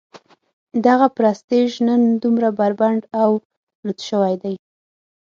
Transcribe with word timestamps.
دغه 0.85 1.07
پرستیژ 1.17 1.71
نن 1.87 2.01
دومره 2.23 2.49
بربنډ 2.57 3.01
او 3.21 3.31
لوڅ 3.85 3.99
شوی 4.09 4.33
دی. 4.43 4.55